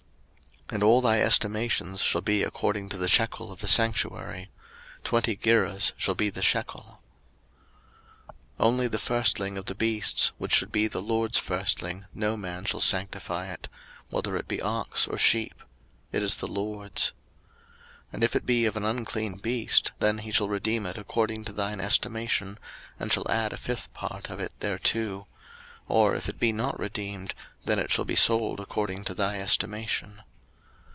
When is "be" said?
2.21-2.43, 6.15-6.29, 10.71-10.87, 14.47-14.61, 18.45-18.65, 26.39-26.53, 28.05-28.15